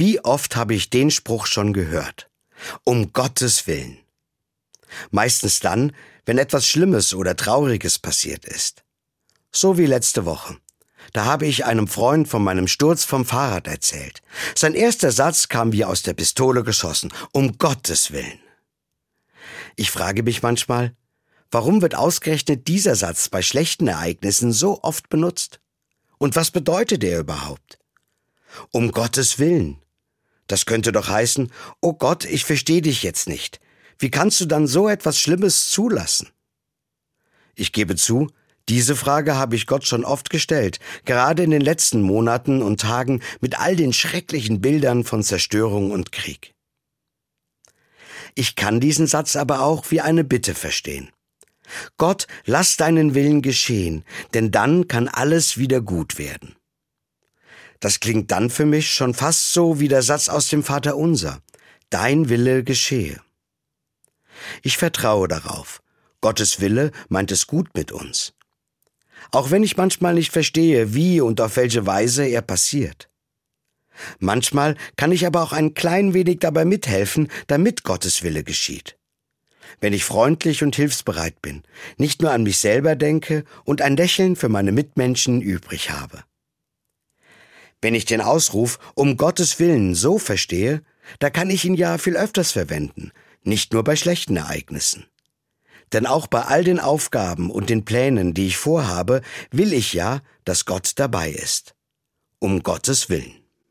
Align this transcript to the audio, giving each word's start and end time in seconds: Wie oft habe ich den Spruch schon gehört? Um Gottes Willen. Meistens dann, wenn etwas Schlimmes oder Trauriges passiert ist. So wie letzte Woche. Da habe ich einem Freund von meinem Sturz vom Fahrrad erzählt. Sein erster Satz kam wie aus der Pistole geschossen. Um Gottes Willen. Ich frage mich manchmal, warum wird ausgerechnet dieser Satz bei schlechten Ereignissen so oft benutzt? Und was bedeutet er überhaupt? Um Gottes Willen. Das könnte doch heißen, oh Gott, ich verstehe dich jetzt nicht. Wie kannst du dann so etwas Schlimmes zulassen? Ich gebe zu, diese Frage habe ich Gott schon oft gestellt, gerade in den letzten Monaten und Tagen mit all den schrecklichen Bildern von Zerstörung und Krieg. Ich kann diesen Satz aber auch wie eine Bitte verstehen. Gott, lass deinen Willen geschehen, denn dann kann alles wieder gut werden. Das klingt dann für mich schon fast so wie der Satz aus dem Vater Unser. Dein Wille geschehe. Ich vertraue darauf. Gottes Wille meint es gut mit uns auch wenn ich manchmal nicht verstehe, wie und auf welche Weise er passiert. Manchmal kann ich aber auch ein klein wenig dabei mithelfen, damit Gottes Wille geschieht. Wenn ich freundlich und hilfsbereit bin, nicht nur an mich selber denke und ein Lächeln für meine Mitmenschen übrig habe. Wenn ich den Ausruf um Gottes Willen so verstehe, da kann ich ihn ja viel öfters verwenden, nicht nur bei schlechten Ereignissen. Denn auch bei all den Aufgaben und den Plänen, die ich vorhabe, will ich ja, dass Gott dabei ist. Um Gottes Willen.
Wie 0.00 0.18
oft 0.24 0.56
habe 0.56 0.74
ich 0.74 0.88
den 0.88 1.10
Spruch 1.10 1.44
schon 1.44 1.74
gehört? 1.74 2.30
Um 2.84 3.12
Gottes 3.12 3.66
Willen. 3.66 3.98
Meistens 5.10 5.60
dann, 5.60 5.94
wenn 6.24 6.38
etwas 6.38 6.66
Schlimmes 6.66 7.12
oder 7.12 7.36
Trauriges 7.36 7.98
passiert 7.98 8.46
ist. 8.46 8.82
So 9.52 9.76
wie 9.76 9.84
letzte 9.84 10.24
Woche. 10.24 10.56
Da 11.12 11.26
habe 11.26 11.44
ich 11.44 11.66
einem 11.66 11.86
Freund 11.86 12.28
von 12.28 12.42
meinem 12.42 12.66
Sturz 12.66 13.04
vom 13.04 13.26
Fahrrad 13.26 13.66
erzählt. 13.66 14.22
Sein 14.54 14.72
erster 14.72 15.12
Satz 15.12 15.48
kam 15.48 15.70
wie 15.72 15.84
aus 15.84 16.00
der 16.00 16.14
Pistole 16.14 16.64
geschossen. 16.64 17.12
Um 17.32 17.58
Gottes 17.58 18.10
Willen. 18.10 18.40
Ich 19.76 19.90
frage 19.90 20.22
mich 20.22 20.42
manchmal, 20.42 20.96
warum 21.50 21.82
wird 21.82 21.94
ausgerechnet 21.94 22.68
dieser 22.68 22.96
Satz 22.96 23.28
bei 23.28 23.42
schlechten 23.42 23.86
Ereignissen 23.86 24.54
so 24.54 24.82
oft 24.82 25.10
benutzt? 25.10 25.60
Und 26.16 26.36
was 26.36 26.50
bedeutet 26.50 27.04
er 27.04 27.20
überhaupt? 27.20 27.78
Um 28.70 28.92
Gottes 28.92 29.38
Willen. 29.38 29.76
Das 30.50 30.66
könnte 30.66 30.90
doch 30.90 31.08
heißen, 31.08 31.52
oh 31.80 31.92
Gott, 31.92 32.24
ich 32.24 32.44
verstehe 32.44 32.82
dich 32.82 33.04
jetzt 33.04 33.28
nicht. 33.28 33.60
Wie 34.00 34.10
kannst 34.10 34.40
du 34.40 34.46
dann 34.46 34.66
so 34.66 34.88
etwas 34.88 35.16
Schlimmes 35.16 35.68
zulassen? 35.68 36.30
Ich 37.54 37.70
gebe 37.70 37.94
zu, 37.94 38.26
diese 38.68 38.96
Frage 38.96 39.36
habe 39.36 39.54
ich 39.54 39.68
Gott 39.68 39.86
schon 39.86 40.04
oft 40.04 40.28
gestellt, 40.28 40.80
gerade 41.04 41.44
in 41.44 41.52
den 41.52 41.60
letzten 41.60 42.02
Monaten 42.02 42.62
und 42.62 42.80
Tagen 42.80 43.22
mit 43.40 43.60
all 43.60 43.76
den 43.76 43.92
schrecklichen 43.92 44.60
Bildern 44.60 45.04
von 45.04 45.22
Zerstörung 45.22 45.92
und 45.92 46.10
Krieg. 46.10 46.52
Ich 48.34 48.56
kann 48.56 48.80
diesen 48.80 49.06
Satz 49.06 49.36
aber 49.36 49.60
auch 49.60 49.92
wie 49.92 50.00
eine 50.00 50.24
Bitte 50.24 50.56
verstehen. 50.56 51.10
Gott, 51.96 52.26
lass 52.44 52.76
deinen 52.76 53.14
Willen 53.14 53.40
geschehen, 53.40 54.04
denn 54.34 54.50
dann 54.50 54.88
kann 54.88 55.06
alles 55.06 55.58
wieder 55.58 55.80
gut 55.80 56.18
werden. 56.18 56.56
Das 57.80 58.00
klingt 58.00 58.30
dann 58.30 58.50
für 58.50 58.66
mich 58.66 58.92
schon 58.92 59.14
fast 59.14 59.52
so 59.52 59.80
wie 59.80 59.88
der 59.88 60.02
Satz 60.02 60.28
aus 60.28 60.48
dem 60.48 60.62
Vater 60.62 60.96
Unser. 60.96 61.40
Dein 61.88 62.28
Wille 62.28 62.62
geschehe. 62.62 63.20
Ich 64.62 64.76
vertraue 64.76 65.28
darauf. 65.28 65.82
Gottes 66.20 66.60
Wille 66.60 66.92
meint 67.08 67.32
es 67.32 67.46
gut 67.46 67.68
mit 67.74 67.90
uns 67.90 68.34
auch 69.30 69.50
wenn 69.50 69.62
ich 69.62 69.76
manchmal 69.76 70.14
nicht 70.14 70.32
verstehe, 70.32 70.94
wie 70.94 71.20
und 71.20 71.40
auf 71.40 71.56
welche 71.56 71.86
Weise 71.86 72.26
er 72.26 72.42
passiert. 72.42 73.08
Manchmal 74.18 74.76
kann 74.96 75.12
ich 75.12 75.26
aber 75.26 75.42
auch 75.42 75.52
ein 75.52 75.74
klein 75.74 76.14
wenig 76.14 76.38
dabei 76.40 76.64
mithelfen, 76.64 77.28
damit 77.48 77.82
Gottes 77.82 78.22
Wille 78.22 78.44
geschieht. 78.44 78.96
Wenn 79.80 79.92
ich 79.92 80.04
freundlich 80.04 80.62
und 80.62 80.74
hilfsbereit 80.74 81.42
bin, 81.42 81.62
nicht 81.96 82.22
nur 82.22 82.32
an 82.32 82.42
mich 82.42 82.58
selber 82.58 82.96
denke 82.96 83.44
und 83.64 83.82
ein 83.82 83.96
Lächeln 83.96 84.36
für 84.36 84.48
meine 84.48 84.72
Mitmenschen 84.72 85.42
übrig 85.42 85.90
habe. 85.90 86.24
Wenn 87.82 87.94
ich 87.94 88.04
den 88.04 88.20
Ausruf 88.20 88.78
um 88.94 89.16
Gottes 89.16 89.58
Willen 89.58 89.94
so 89.94 90.18
verstehe, 90.18 90.82
da 91.18 91.30
kann 91.30 91.50
ich 91.50 91.64
ihn 91.64 91.74
ja 91.74 91.98
viel 91.98 92.16
öfters 92.16 92.52
verwenden, 92.52 93.12
nicht 93.42 93.72
nur 93.72 93.84
bei 93.84 93.96
schlechten 93.96 94.36
Ereignissen. 94.36 95.06
Denn 95.92 96.06
auch 96.06 96.26
bei 96.26 96.42
all 96.42 96.62
den 96.62 96.78
Aufgaben 96.78 97.50
und 97.50 97.68
den 97.68 97.84
Plänen, 97.84 98.32
die 98.34 98.46
ich 98.46 98.56
vorhabe, 98.56 99.22
will 99.50 99.72
ich 99.72 99.92
ja, 99.92 100.20
dass 100.44 100.66
Gott 100.66 100.92
dabei 100.96 101.30
ist. 101.30 101.74
Um 102.38 102.62
Gottes 102.62 103.08
Willen. 103.08 103.39